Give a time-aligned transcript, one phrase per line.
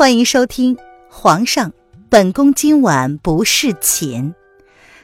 [0.00, 0.76] 欢迎收听
[1.10, 1.74] 《皇上，
[2.08, 4.32] 本宫今晚不侍寝》，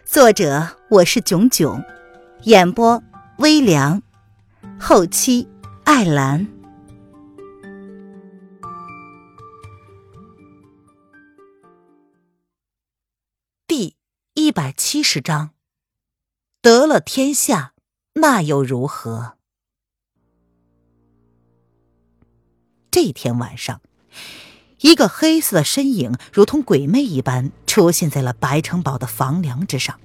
[0.06, 1.84] 作者我是囧囧，
[2.44, 3.02] 演播
[3.36, 4.02] 微凉，
[4.80, 5.46] 后期
[5.84, 6.46] 艾兰。
[13.66, 13.96] 第
[14.32, 15.50] 一百七十章，
[16.62, 17.74] 得了天下，
[18.14, 19.36] 那又如何？
[22.90, 23.82] 这天晚上。
[24.80, 29.98] 一个黑色的身影如同鬼魅一般出现在了白城堡的房梁之上。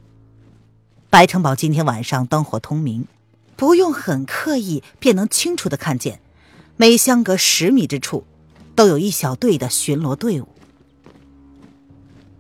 [1.09, 3.05] 白城堡今天晚上灯火通明，
[3.57, 6.21] 不用很刻意便能清楚的看见，
[6.77, 8.23] 每相隔十米之处，
[8.75, 10.47] 都有一小队的巡逻队伍。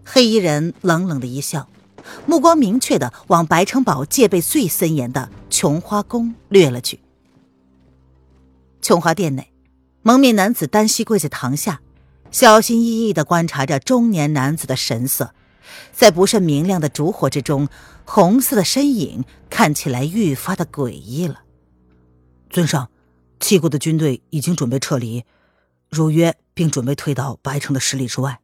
[0.05, 1.67] 黑衣人冷冷的一笑，
[2.25, 7.01] 目光明确的往白城堡戒备最森严的琼花宫掠了去。
[8.81, 9.51] 琼花殿内，
[10.01, 11.81] 蒙面男子单膝跪在堂下。
[12.31, 15.35] 小心翼翼的观察着中年男子的神色，
[15.91, 17.67] 在不甚明亮的烛火之中，
[18.05, 21.41] 红色的身影看起来愈发的诡异了。
[22.49, 22.89] 尊上，
[23.39, 25.25] 齐国的军队已经准备撤离，
[25.89, 28.39] 如约并准备退到白城的十里之外。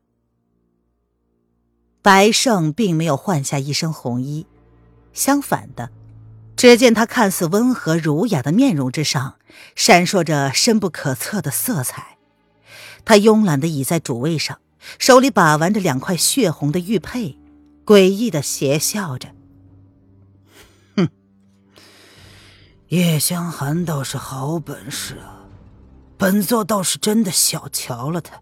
[2.02, 4.46] 白胜并没有换下一身红衣，
[5.14, 5.90] 相反的，
[6.58, 9.36] 只见他看似温和儒雅的面容之上，
[9.76, 12.17] 闪烁着深不可测的色彩。
[13.08, 14.60] 他慵懒的倚在主位上，
[15.00, 17.38] 手里把玩着两块血红的玉佩，
[17.86, 19.30] 诡异的邪笑着
[20.98, 21.08] ：“哼，
[22.90, 25.48] 叶香寒倒是好本事啊，
[26.18, 28.42] 本座倒是真的小瞧了他。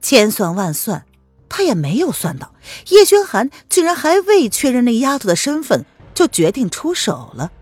[0.00, 1.04] 千算万算，
[1.50, 2.54] 他也没有算到
[2.88, 7.52] 叶轩寒居然还未确认那丫头的身份，就决定出手了。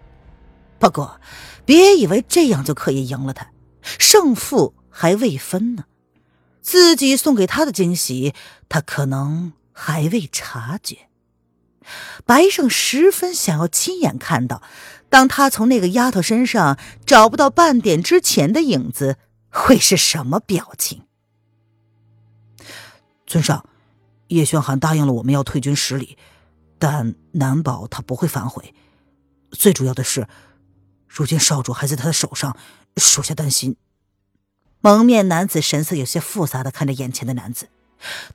[0.79, 1.21] 不过，
[1.65, 3.51] 别以为这样就可以赢了他，
[3.83, 5.85] 胜负。”还未分呢，
[6.63, 8.35] 自己送给他的惊喜，
[8.67, 11.11] 他可能还未察觉。
[12.25, 14.63] 白胜十分想要亲眼看到，
[15.11, 19.19] 当他从那个丫头身上找不到半点之前的影子，
[19.51, 21.03] 会是什么表情。
[23.27, 23.69] 尊上，
[24.29, 26.17] 叶轩寒答应了我们要退军十里，
[26.79, 28.75] 但难保他不会反悔。
[29.51, 30.27] 最主要的是，
[31.07, 32.57] 如今少主还在他的手上，
[32.97, 33.77] 属下担心。
[34.87, 37.67] 蒙面男子神色有些复杂的看着眼前的男子，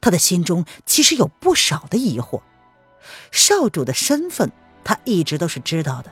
[0.02, 2.42] 他的心中其实有不少的疑惑。
[3.32, 4.52] 少主的身份
[4.84, 6.12] 他一直都是知道的，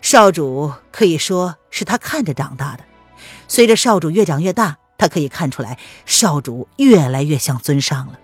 [0.00, 2.84] 少主可以说是他看着长大的。
[3.48, 8.18] 随着少主越长越大，他可以看出来少主越来越像尊上了。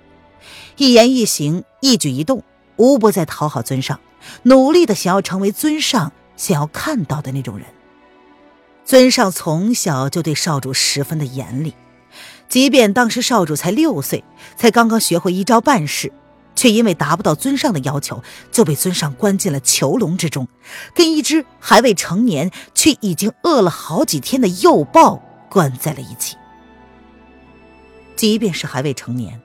[0.78, 2.42] 一言一行、一举一动，
[2.76, 4.00] 无不在讨好尊上，
[4.44, 7.66] 努力的想要成为尊上想要看到的那种人。
[8.84, 11.74] 尊上从小就对少主十分的严厉，
[12.48, 14.24] 即便当时少主才六岁，
[14.56, 16.12] 才刚刚学会一招半式，
[16.54, 20.46] 却因为达不到尊上的要求，就被尊上关进了囚笼之中，
[20.94, 26.36] 跟一只还未成年却已经饿了好几天的幼豹关在了一起。
[28.16, 29.40] 即便是还未成年，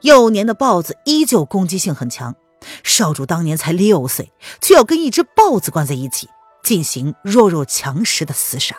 [0.00, 2.34] 幼年的豹子依旧攻击性很强，
[2.82, 6.28] 少主当年才六岁，却要跟一只豹子关在一起。
[6.62, 8.76] 进行弱肉强食的厮杀。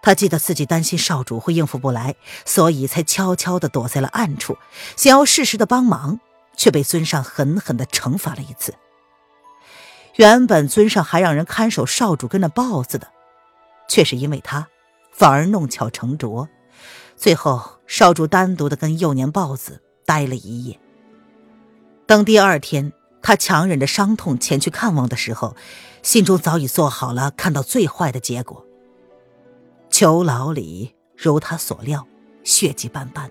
[0.00, 4.56] 他记得自己担心少主会应付不来，所以才悄悄地躲在了暗处，
[4.96, 6.20] 想要适时的帮忙，
[6.56, 8.74] 却被尊上狠狠地惩罚了一次。
[10.14, 13.08] 原本尊上还让人看守少主跟那豹子的，
[13.88, 14.68] 却是因为他，
[15.12, 16.48] 反而弄巧成拙。
[17.16, 20.78] 最后，少主单独的跟幼年豹子待了一夜。
[22.06, 22.92] 等第二天。
[23.20, 25.56] 他强忍着伤痛前去看望的时候，
[26.02, 28.64] 心中早已做好了看到最坏的结果。
[29.90, 32.06] 囚牢里如他所料，
[32.44, 33.30] 血迹斑斑。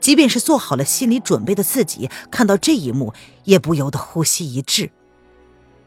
[0.00, 3.12] 即便是做好了心理准备的自己，看到这一幕
[3.44, 4.90] 也不由得呼吸一滞。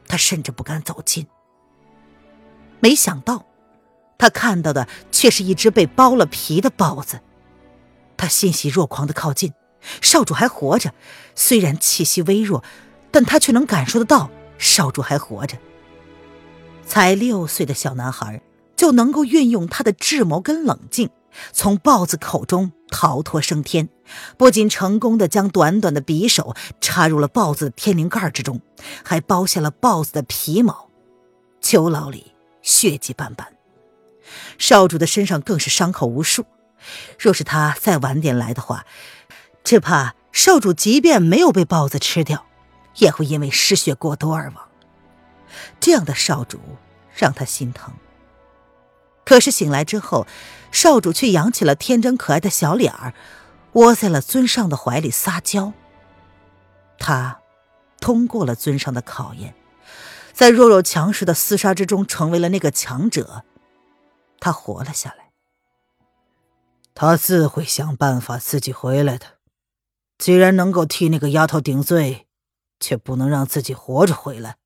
[0.08, 1.28] 他甚至不敢走近。
[2.80, 3.46] 没想到，
[4.18, 7.22] 他看到的却是一只被剥了皮的豹子。
[8.18, 9.54] 他欣喜若狂的靠近，
[10.02, 10.94] 少主还活着，
[11.36, 12.64] 虽然气息微弱。
[13.12, 15.58] 但他却能感受得到少主还活着。
[16.86, 18.42] 才六岁的小男孩
[18.76, 21.10] 就能够运用他的智谋跟冷静，
[21.52, 23.90] 从豹子口中逃脱升天，
[24.38, 28.62] 不仅成功的将短短的匕首插入了豹子的天灵盖之中，
[29.04, 30.90] 还剥下了豹子的皮毛。
[31.62, 33.48] 囚牢里血迹斑斑，
[34.58, 36.46] 少主的身上更是伤口无数。
[37.20, 38.86] 若是他再晚点来的话，
[39.64, 42.46] 只怕少主即便没有被豹子吃掉。
[42.96, 44.68] 也会因为失血过多而亡，
[45.80, 46.60] 这样的少主
[47.14, 47.94] 让他心疼。
[49.26, 50.26] 可是醒来之后，
[50.72, 53.14] 少主却扬起了天真可爱的小脸儿，
[53.74, 55.74] 窝在了尊上的怀里撒娇。
[56.98, 57.40] 他
[58.00, 59.54] 通过了尊上的考验，
[60.34, 63.44] 在弱肉强食的厮杀之中，成为了那个强者。
[64.40, 65.30] 他活了下来。
[66.96, 69.26] 他自会想办法自己回来的。
[70.18, 72.28] 既然能够替那个丫头顶罪，
[72.80, 74.58] 却不能让自己活着回来，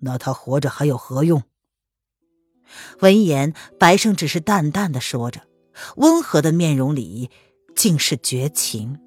[0.00, 1.42] 那他活着还有何用？
[3.00, 5.42] 闻言，白胜只是淡淡的说着，
[5.96, 7.30] 温和的面容里
[7.74, 9.00] 竟是绝情。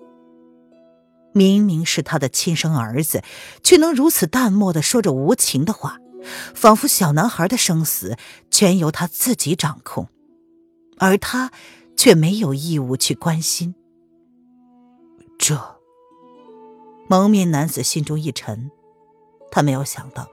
[1.33, 3.23] 明明是他的亲生儿子，
[3.63, 5.97] 却能如此淡漠的说着无情的话，
[6.53, 8.17] 仿佛小男孩的生死
[8.51, 10.09] 全由他自己掌控，
[10.97, 11.51] 而他
[11.97, 13.73] 却没有义务去关心。
[17.21, 18.71] 蒙面男子心中一沉，
[19.51, 20.31] 他没有想到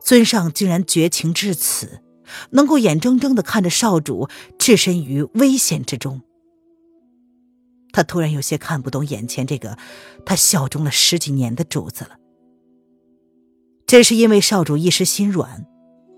[0.00, 2.00] 尊上竟然绝情至此，
[2.50, 4.28] 能够眼睁睁的看着少主
[4.58, 6.22] 置身于危险之中。
[7.92, 9.76] 他突然有些看不懂眼前这个
[10.24, 12.16] 他效忠了十几年的主子了。
[13.86, 15.66] 这是因为少主一时心软，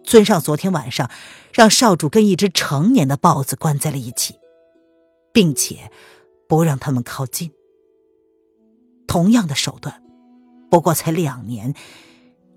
[0.04, 1.10] 尊上昨天晚上
[1.52, 4.36] 让少主跟一只成年的豹子关在了一起，
[5.32, 5.90] 并且
[6.48, 7.50] 不让他们靠近。
[9.08, 10.00] 同样的手段，
[10.70, 11.75] 不过才两年，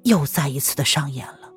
[0.03, 1.51] 又再一次的上演了。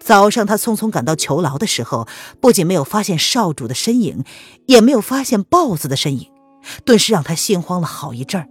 [0.00, 2.08] 早上他匆匆赶到囚牢的时候，
[2.40, 4.24] 不仅没有发现少主的身影，
[4.66, 6.30] 也没有发现豹子的身影，
[6.84, 8.48] 顿时让他心慌了好一阵儿。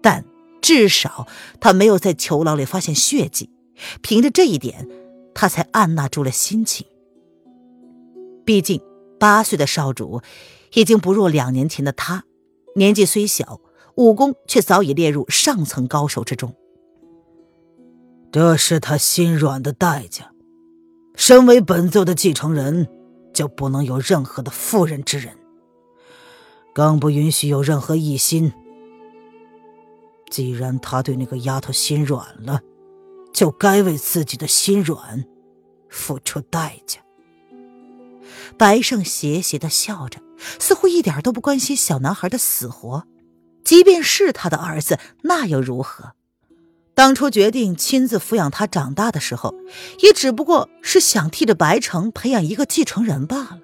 [0.00, 0.24] 但
[0.62, 1.26] 至少
[1.60, 3.50] 他没有在囚牢里发现血迹，
[4.02, 4.88] 凭着这一点，
[5.34, 6.86] 他才按捺住了心情。
[8.44, 8.80] 毕竟
[9.18, 10.22] 八岁的少主，
[10.74, 12.24] 已经不若两年前的他。
[12.74, 13.60] 年纪虽小，
[13.96, 16.54] 武功却早已列入上层高手之中。
[18.32, 20.32] 这是他心软的代价。
[21.16, 22.88] 身为本座的继承人，
[23.34, 25.36] 就不能有任何的妇人之仁，
[26.72, 28.52] 更不允许有任何异心。
[30.30, 32.62] 既然他对那个丫头心软了，
[33.34, 35.24] 就该为自己的心软
[35.88, 37.00] 付出代价。
[38.56, 40.20] 白胜邪邪的笑着。
[40.58, 43.04] 似乎一点都不关心小男孩的死活，
[43.64, 46.12] 即便是他的儿子，那又如何？
[46.94, 49.54] 当初决定亲自抚养他长大的时候，
[50.00, 53.60] 也只不过是想替着白城培养一个继承人罢了。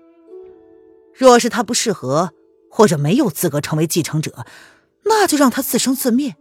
[1.15, 2.33] 若是他不适合，
[2.71, 4.47] 或者没有资格成为继承者，
[5.05, 6.37] 那就让他自生自灭，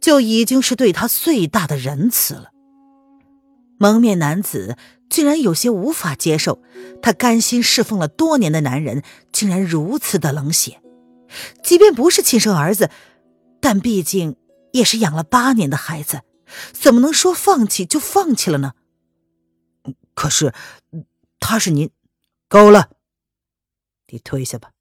[0.00, 2.50] 就已经是对他最大的仁慈了。
[3.78, 4.76] 蒙面男子。
[5.10, 6.60] 竟然有些无法接受，
[7.00, 9.02] 他甘心侍奉了多年的男人
[9.38, 10.82] 竟然如此的冷血。
[11.62, 12.90] 即便不是亲生儿子，
[13.60, 14.34] 但毕竟
[14.72, 16.22] 也是养了八年的孩子，
[16.72, 18.74] 怎么能说放弃就放弃了呢？
[20.14, 20.52] 可是，
[21.38, 21.92] 他是您，
[22.48, 22.90] 够了，
[24.08, 24.72] 你退下吧。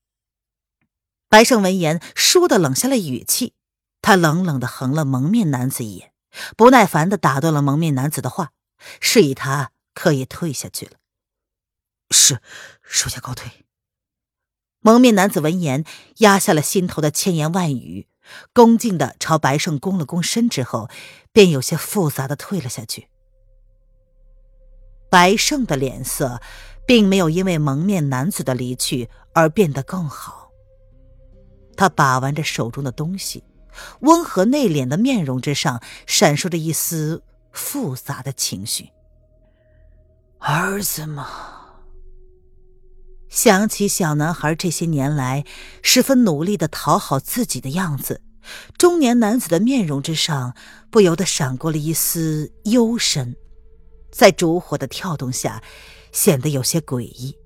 [1.29, 3.53] 白胜闻言，倏地冷下了语气，
[4.01, 6.11] 他冷冷的横了蒙面男子一眼，
[6.55, 8.53] 不耐烦的打断了蒙面男子的话，
[8.99, 9.71] 示意他。
[9.99, 10.91] 可以退下去了。
[12.11, 12.39] 是，
[12.83, 13.65] 属下告退。
[14.81, 15.83] 蒙面男子闻言，
[16.17, 18.07] 压下了心头的千言万语，
[18.53, 20.89] 恭敬的朝白胜躬了躬身，之后
[21.31, 23.07] 便有些复杂的退了下去。
[25.09, 26.41] 白胜的脸色
[26.85, 30.51] 并没有因为蒙面男子的离去而变得更好。
[31.75, 33.43] 他把玩着手中的东西，
[34.01, 38.89] 温和内敛的面容之上闪烁着一丝复杂的情绪。
[40.39, 41.66] 儿子嘛？
[43.37, 45.45] 想起小男孩这些年来
[45.83, 48.19] 十分努力的讨好自己的样子，
[48.79, 50.55] 中年男子的面容之上
[50.89, 53.35] 不由得闪过了一丝幽深，
[54.11, 55.61] 在烛火的跳动下，
[56.11, 57.37] 显得有些诡异。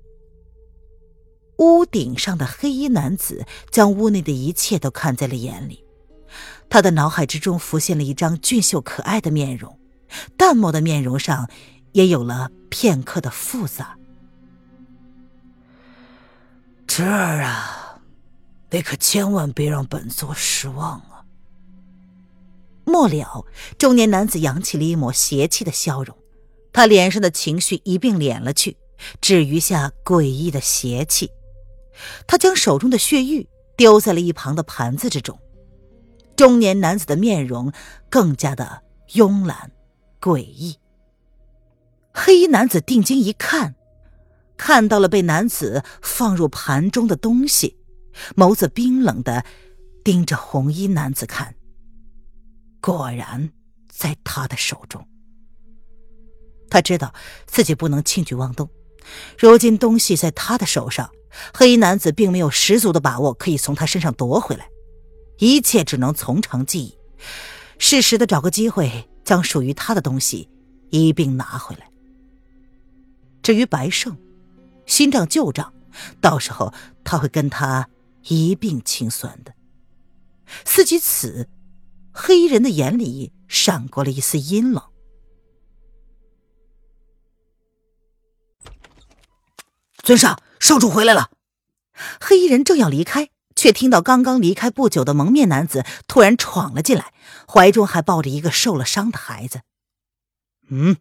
[1.58, 5.84] 屋顶上的黑衣男子将屋内的一切都看在了眼里，
[6.70, 9.78] 他的脑海之中浮现了一张俊秀可爱的面容，
[10.38, 11.50] 淡漠的面容上。
[11.92, 13.98] 也有了片刻的复杂。
[16.94, 18.02] 侄儿啊，
[18.70, 21.24] 你可千万别让本座失望啊！
[22.84, 23.46] 末了，
[23.78, 26.14] 中年男子扬起了一抹邪气的笑容，
[26.70, 28.76] 他脸上的情绪一并敛了去，
[29.22, 31.30] 只余下诡异的邪气。
[32.26, 35.40] 他将手中的血玉丢在了一旁的盘子之中。
[36.36, 37.72] 中年男子的面容
[38.10, 38.82] 更加的
[39.14, 39.72] 慵懒
[40.20, 40.76] 诡异。
[42.12, 43.76] 黑衣男子定睛一看，
[44.64, 47.76] 看到了被男子放入盘中的东西，
[48.36, 49.44] 眸子冰冷的
[50.04, 51.52] 盯着红衣男子看。
[52.80, 53.50] 果然，
[53.88, 55.04] 在他的手中。
[56.70, 57.12] 他知道
[57.44, 58.70] 自己不能轻举妄动，
[59.36, 61.10] 如今东西在他的手上，
[61.52, 64.68] 黑衣男子并没有十足的把握可以从他身上夺回来，
[65.38, 66.98] 一切只能从长计议，
[67.78, 70.48] 适时的找个机会将属于他的东西
[70.90, 71.90] 一并拿回来。
[73.42, 74.16] 至于白胜，
[74.86, 75.72] 新账旧账，
[76.20, 76.72] 到时候
[77.04, 77.88] 他会跟他
[78.24, 79.54] 一并清算的。
[80.64, 81.48] 思及此，
[82.12, 84.82] 黑衣人的眼里闪过了一丝阴冷。
[90.02, 91.30] 尊上，少主回来了。
[92.20, 97.14] 黑衣人正要离开，却听到刚刚离开不久的蒙面男子突然闯了进来，
[97.46, 99.62] 怀中还抱着一个受了伤的孩子。
[100.68, 100.96] 嗯，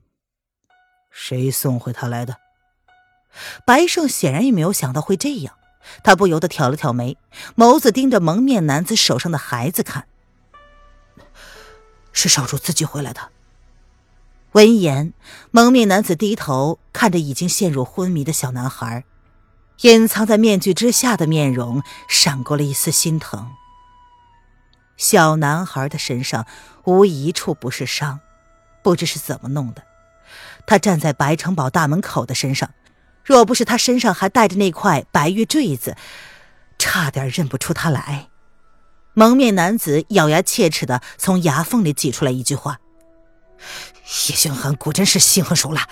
[1.10, 2.38] 谁送回他来的？
[3.66, 5.56] 白胜显然也没有想到会这样，
[6.04, 7.18] 他不由得挑了挑眉，
[7.56, 10.06] 眸子盯着蒙面男子手上的孩子看。
[12.12, 13.30] 是少主自己回来的。
[14.52, 15.14] 闻言，
[15.52, 19.06] 蒙面男子低头看着已经陷入昏迷的小男孩，
[19.82, 23.52] 隐藏在面具之下的面容闪过了一丝心疼。
[24.98, 26.46] 小男孩的身上
[26.84, 28.20] 无一处不是伤，
[28.84, 29.84] 不知是怎么弄的。
[30.68, 32.72] 他站在白城堡大门口的身上，
[33.24, 35.96] 若不是他身上还带着那块白玉坠子，
[36.78, 38.30] 差点认不出他来。
[39.14, 42.80] 蒙面男子咬牙切齿的从牙缝里挤出来一句话。
[44.30, 45.88] 叶轩寒果真是心狠手辣，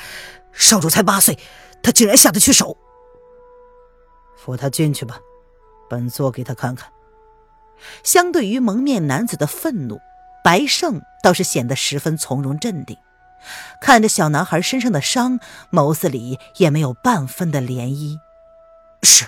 [0.53, 1.37] 少主才八岁，
[1.83, 2.77] 他竟然下得去手。
[4.35, 5.19] 扶他进去吧，
[5.89, 6.89] 本座给他看看。
[8.03, 9.99] 相对于蒙面男子的愤怒，
[10.43, 12.97] 白胜倒是显得十分从容镇定，
[13.81, 15.39] 看着小男孩身上的伤，
[15.71, 18.19] 眸子里也没有半分的涟漪。
[19.03, 19.25] 是。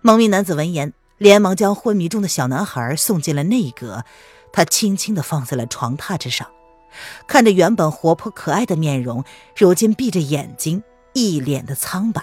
[0.00, 4.04] 蒙面男子闻言，连忙将昏迷中的小男孩送进了内阁，
[4.52, 6.48] 他轻轻的放在了床榻之上。
[7.26, 9.24] 看着原本活泼可爱的面容，
[9.56, 12.22] 如今闭着眼睛，一脸的苍白，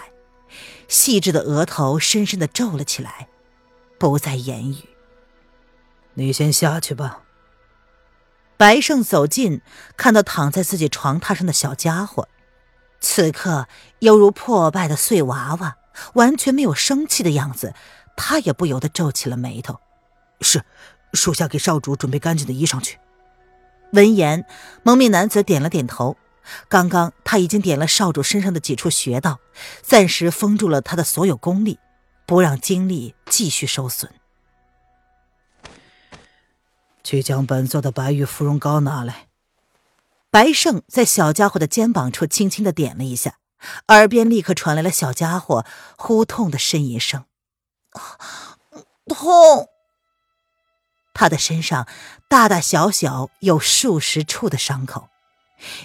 [0.88, 3.27] 细致的额头深深的皱了起来，
[4.00, 4.77] 不再言语。
[6.13, 7.25] 你先下去吧。
[8.57, 9.62] 白胜走近，
[9.97, 12.29] 看到躺在自己床榻上的小家伙，
[13.01, 13.67] 此刻
[14.00, 15.75] 犹如破败的碎娃娃，
[16.13, 17.74] 完全没有生气的样子，
[18.15, 19.79] 他也不由得皱起了眉头。
[20.39, 20.63] 是，
[21.13, 22.97] 属下给少主准备干净的衣裳去。
[23.91, 24.45] 闻言，
[24.83, 26.17] 蒙面男子点了点头。
[26.69, 29.39] 刚刚他已经点了少主身上的几处穴道，
[29.81, 31.79] 暂时封住了他的所有功力，
[32.25, 34.12] 不让精力继续受损。
[37.05, 39.27] 去将本座的白玉芙蓉膏拿来。
[40.31, 43.38] 白胜在小家伙的肩膀处轻轻的点了一下，
[43.88, 45.63] 耳边立刻传来了小家伙
[45.95, 47.24] 呼痛的呻吟声
[49.07, 49.69] ：“痛。”
[51.13, 51.88] 他的身上
[52.27, 55.07] 大大小小有数十处的伤口，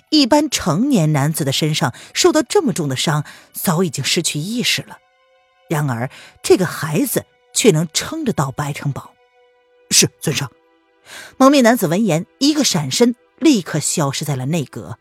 [0.08, 4.98] 一般成年男子的身上受到这么重的伤，早已经失去意识了。
[5.68, 6.10] 然而
[6.42, 9.12] 这个孩子却能撑着到白城堡。
[9.92, 10.50] 是尊上。
[11.36, 14.98] 蒙面男子闻言，一个闪身，立刻消失在了内阁。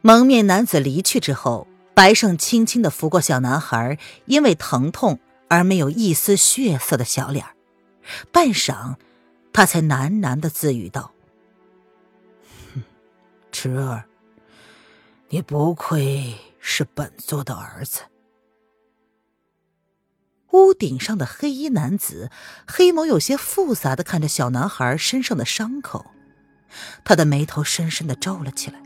[0.00, 5.18] 蒙面男子离去之后，白胜轻轻的拂过小男孩因为疼痛
[5.48, 7.46] 而没有一丝血色的小脸，
[8.30, 8.96] 半晌。
[9.54, 11.12] 他才喃喃的自语道
[12.74, 12.82] ：“哼
[13.50, 14.04] 侄儿，
[15.28, 18.00] 你不愧是本座的儿子。”
[20.52, 22.30] 屋顶上的黑衣男子，
[22.66, 26.06] 黑眸有些复杂的看着小男孩身上的伤口，
[27.04, 28.80] 他的眉头深深的皱了起来。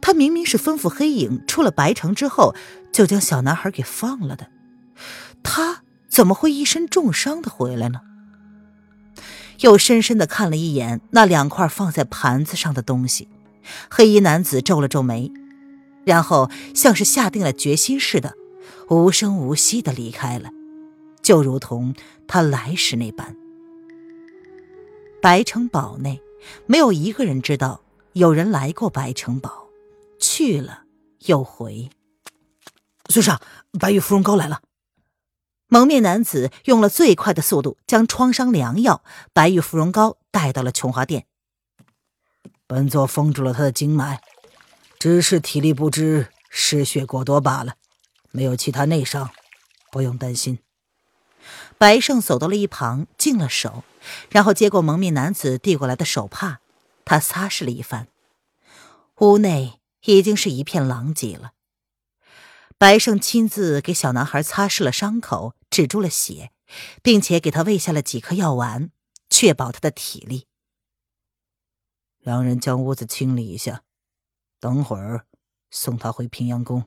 [0.00, 2.54] 他明明是吩咐黑影出了白城之后，
[2.92, 4.48] 就将小男孩给放了的，
[5.42, 8.00] 他怎么会一身重伤的回来呢？
[9.60, 13.28] 又深深的看了一眼那两块放在盘子上的东西，
[13.88, 15.32] 黑衣男子皱了皱眉，
[16.04, 18.34] 然后像是下定了决心似的，
[18.90, 20.50] 无声无息的离开了，
[21.22, 21.94] 就如同
[22.26, 23.36] 他来时那般。
[25.20, 26.20] 白城堡内
[26.66, 29.68] 没有一个人知道有人来过白城堡，
[30.18, 30.84] 去了
[31.26, 31.90] 又回。
[33.08, 33.40] 孙上，
[33.78, 34.62] 白玉芙蓉膏来了。
[35.68, 39.02] 蒙面男子用了最快的速度，将创伤良药
[39.32, 41.26] 白玉芙蓉膏带到了琼华殿。
[42.66, 44.20] 本座封住了他的经脉，
[44.98, 47.74] 只是体力不支，失血过多罢了，
[48.32, 49.30] 没有其他内伤，
[49.90, 50.58] 不用担心。
[51.82, 53.82] 白胜走到了一旁，净了手，
[54.30, 56.60] 然后接过蒙面男子递过来的手帕，
[57.04, 58.06] 他擦拭了一番，
[59.16, 61.54] 屋内已经是一片狼藉了。
[62.78, 66.52] 白胜亲自给小男孩擦拭了伤口，止住了血，
[67.02, 68.92] 并且给他喂下了几颗药丸，
[69.28, 70.46] 确保他的体力。
[72.20, 73.82] 让人将屋子清理一下，
[74.60, 75.26] 等会儿
[75.68, 76.84] 送他回平阳宫。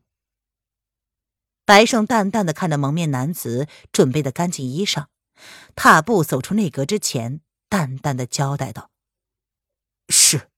[1.65, 5.05] 白胜淡淡的看着蒙面男子准备的干净衣裳，
[5.75, 8.91] 踏步走出内阁之前，淡淡的交代道
[10.07, 10.49] ：“是。”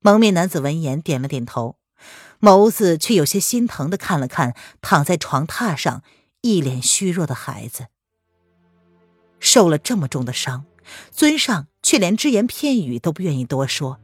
[0.00, 1.78] 蒙面男子闻言点了点头，
[2.40, 6.02] 眸子却有些心疼的看了看躺在床榻上
[6.42, 7.86] 一脸虚弱的孩子。
[9.40, 10.66] 受了这么重的伤，
[11.10, 14.00] 尊上却连只言片语都不愿意多说。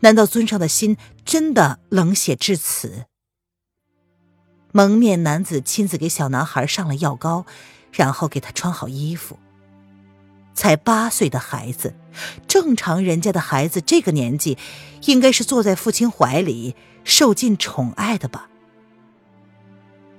[0.00, 3.06] 难道尊上的心真的冷血至此？
[4.76, 7.46] 蒙面男子亲自给小男孩上了药膏，
[7.92, 9.38] 然后给他穿好衣服。
[10.52, 11.94] 才八岁的孩子，
[12.46, 14.58] 正常人家的孩子这个年纪，
[15.06, 18.50] 应该是坐在父亲怀里受尽宠爱的吧？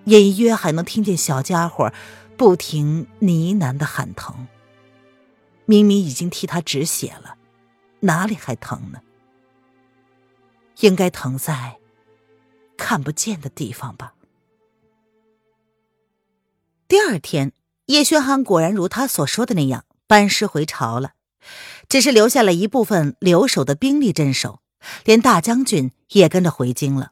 [0.06, 1.94] 隐约还能听见小家伙。
[2.36, 4.48] 不停呢喃的喊疼，
[5.66, 7.36] 明明已经替他止血了，
[8.00, 9.02] 哪里还疼呢？
[10.80, 11.78] 应该疼在
[12.76, 14.14] 看不见的地方吧。
[16.88, 17.52] 第二天，
[17.88, 21.16] 叶轩寒果然如他所说的那样班师回朝了，
[21.90, 24.62] 只是留下了一部分留守的兵力镇守，
[25.04, 27.12] 连大将军也跟着回京了。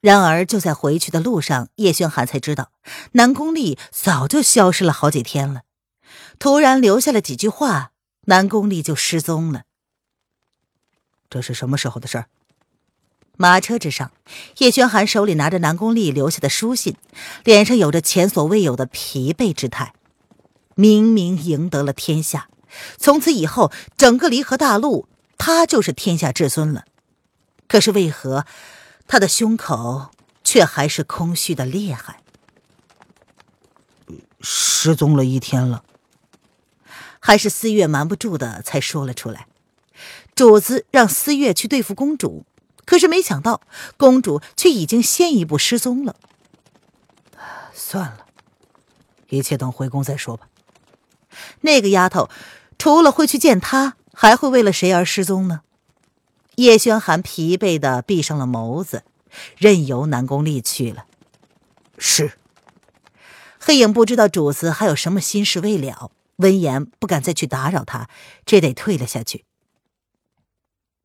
[0.00, 2.70] 然而，就在回去的路上，叶轩寒才知道，
[3.12, 5.62] 南宫丽早就消失了好几天了。
[6.38, 7.90] 突然留下了几句话，
[8.26, 9.64] 南宫丽就失踪了。
[11.28, 12.26] 这是什么时候的事儿？
[13.40, 14.12] 马车之上，
[14.58, 16.96] 叶轩寒手里拿着南宫丽留下的书信，
[17.42, 19.94] 脸上有着前所未有的疲惫之态。
[20.74, 22.50] 明明赢得了天下，
[22.98, 26.84] 从此以后，整个离合大陆，他就是天下至尊了。
[27.66, 28.44] 可是为何？
[29.08, 30.10] 他的胸口
[30.44, 32.20] 却还是空虚的厉害。
[34.42, 35.82] 失踪了一天了，
[37.18, 39.46] 还是思月瞒不住的才说了出来。
[40.34, 42.44] 主子让思月去对付公主，
[42.90, 43.60] 可是没想到
[43.96, 46.16] 公主却已经先一步失踪了。
[47.72, 48.26] 算了，
[49.28, 50.48] 一切等回宫再说吧。
[51.60, 52.28] 那个丫头，
[52.78, 55.60] 除了会去见他，还会为了谁而失踪呢？
[56.56, 59.04] 叶轩寒疲惫的闭上了眸子，
[59.56, 61.06] 任由南宫丽去了。
[61.96, 62.32] 是。
[63.60, 68.08] 黑影不知道主子还有什么心事未了，闻言不敢再去打扰他，
[68.44, 69.44] 只得退了下去。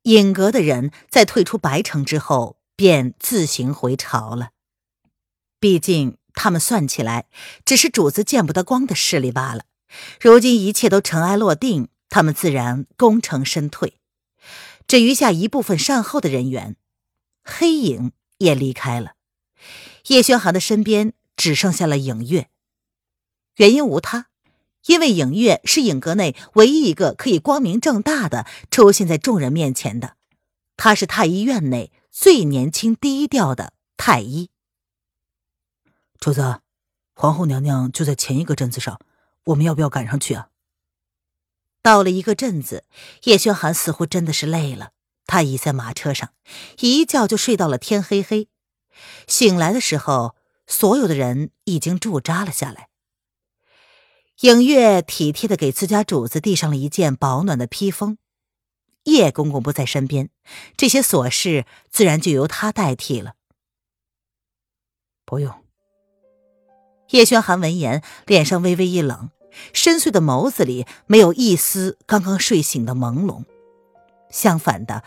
[0.05, 4.49] 影阁的人在退出白城之后，便自行回朝了。
[5.59, 7.27] 毕竟他们算起来，
[7.65, 9.65] 只是主子见不得光的势力罢了。
[10.21, 13.99] 如今一切都尘埃落定，他们自然功成身退。
[14.87, 16.75] 只余下一部分善后的人员，
[17.43, 19.13] 黑影也离开了。
[20.07, 22.49] 叶轩寒的身边只剩下了影月。
[23.55, 24.27] 原因无他，
[24.85, 30.15] 因为影月是影阁内唯一一个可以光明正大的出现在众人面前的。
[30.77, 34.49] 他是太医院内最年轻、低调的太医。
[36.19, 36.59] 主子，
[37.13, 38.99] 皇后娘娘就在前一个镇子上，
[39.45, 40.49] 我们要不要赶上去啊？
[41.81, 42.83] 到了一个镇子，
[43.23, 44.91] 叶轩寒似乎真的是累了。
[45.27, 46.31] 他倚在马车上，
[46.79, 48.47] 一觉就睡到了天黑黑。
[49.27, 50.35] 醒来的时候，
[50.67, 52.89] 所有的人已经驻扎了下来。
[54.41, 58.17] 影月体贴的给自家主子递上了一件保暖的披风。
[59.03, 60.29] 叶公公不在身边，
[60.75, 63.35] 这些琐事自然就由他代替了。
[65.25, 65.53] 不用。
[67.11, 69.29] 叶轩寒闻言，脸上微微一冷。
[69.71, 73.45] 深邃的眸子里没有一丝刚刚睡醒的朦胧，
[74.29, 75.03] 相反的，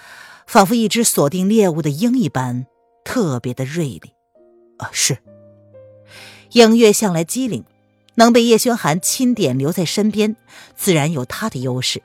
[0.47, 2.67] 仿佛一只锁定猎物的鹰一般，
[3.05, 4.15] 特别的锐利。
[4.79, 5.19] 啊，是。
[6.53, 7.65] 影月向来机灵，
[8.19, 10.37] 能被叶轩寒钦点留在身边，
[10.77, 12.03] 自然有他的优势，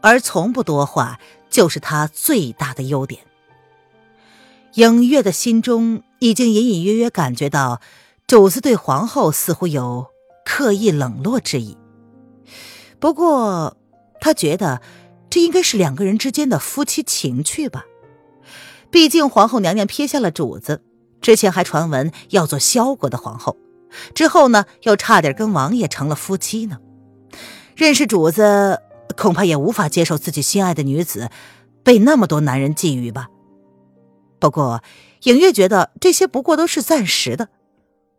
[0.00, 3.20] 而从不多话就是他最大的优点。
[4.74, 7.80] 影月的心中已经隐隐约约感觉到，
[8.26, 10.06] 主子对皇后似乎有。
[10.42, 11.76] 刻意冷落之意。
[12.98, 13.76] 不过，
[14.20, 14.80] 他觉得
[15.28, 17.84] 这应该是两个人之间的夫妻情趣吧。
[18.90, 20.82] 毕竟皇后娘娘撇下了主子，
[21.20, 23.56] 之前还传闻要做萧国的皇后，
[24.14, 26.78] 之后呢又差点跟王爷成了夫妻呢。
[27.76, 28.82] 认识主子，
[29.16, 31.30] 恐怕也无法接受自己心爱的女子
[31.82, 33.28] 被那么多男人觊觎吧。
[34.38, 34.82] 不过，
[35.24, 37.48] 影月觉得这些不过都是暂时的。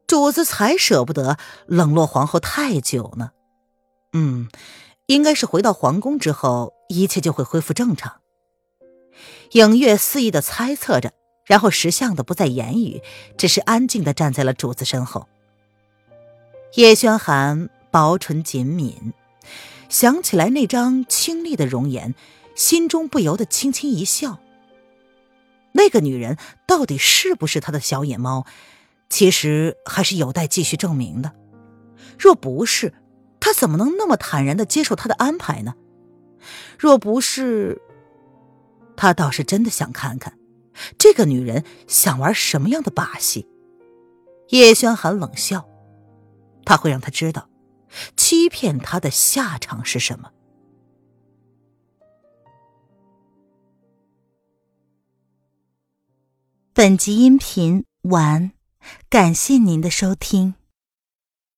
[0.07, 3.31] 主子才舍不得冷落皇后太久呢。
[4.13, 4.49] 嗯，
[5.05, 8.17] 应该是回到皇宫之后，一切就会恢复正常。
[9.53, 11.11] 影月肆意的猜测着，
[11.45, 13.01] 然后识相的不再言语，
[13.37, 15.27] 只是安静的站在了主子身后。
[16.75, 19.11] 叶轩寒薄唇紧抿，
[19.89, 22.15] 想起来那张清丽的容颜，
[22.55, 24.39] 心中不由得轻轻一笑。
[25.73, 28.45] 那个女人到底是不是他的小野猫，
[29.09, 31.33] 其实还是有待继续证明的。
[32.17, 32.93] 若不是，
[33.41, 35.75] 他怎么能那么坦然的接受他的安排呢？
[36.79, 37.81] 若不是，
[38.95, 40.37] 他倒是真的想看看，
[40.97, 43.45] 这个女人想玩什么样的把戏。
[44.49, 45.65] 叶轩寒冷笑，
[46.65, 47.49] 他会让他知道，
[48.15, 50.31] 欺骗他的下场是什么。
[56.73, 58.51] 本集音频完，
[59.09, 60.55] 感谢您的收听。